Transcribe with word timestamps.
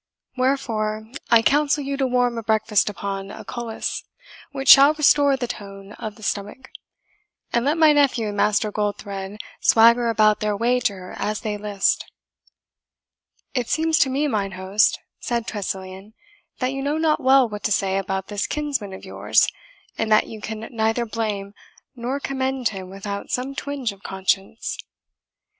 Wherefore, 0.35 1.05
I 1.29 1.43
counsel 1.43 1.83
you 1.83 1.95
to 1.97 2.05
a 2.05 2.07
warm 2.07 2.41
breakfast 2.41 2.89
upon 2.89 3.29
a 3.29 3.45
culiss, 3.45 4.03
which 4.51 4.69
shall 4.69 4.95
restore 4.95 5.37
the 5.37 5.45
tone 5.47 5.91
of 5.93 6.15
the 6.15 6.23
stomach; 6.23 6.71
and 7.53 7.65
let 7.65 7.77
my 7.77 7.93
nephew 7.93 8.27
and 8.29 8.35
Master 8.35 8.71
Goldthred 8.71 9.37
swagger 9.59 10.09
about 10.09 10.39
their 10.39 10.57
wager 10.57 11.13
as 11.19 11.41
they 11.41 11.55
list." 11.55 12.11
"It 13.53 13.69
seems 13.69 13.99
to 13.99 14.09
me, 14.09 14.27
mine 14.27 14.53
host," 14.53 14.97
said 15.19 15.45
Tressilian, 15.45 16.15
"that 16.57 16.73
you 16.73 16.81
know 16.81 16.97
not 16.97 17.21
well 17.21 17.47
what 17.47 17.61
to 17.65 17.71
say 17.71 17.99
about 17.99 18.25
this 18.27 18.47
kinsman 18.47 18.93
of 18.93 19.05
yours, 19.05 19.47
and 19.99 20.11
that 20.11 20.25
you 20.25 20.41
can 20.41 20.67
neither 20.71 21.05
blame 21.05 21.53
nor 21.95 22.19
commend 22.19 22.69
him 22.69 22.89
without 22.89 23.29
some 23.29 23.53
twinge 23.53 23.91
of 23.91 24.01
conscience." 24.01 24.79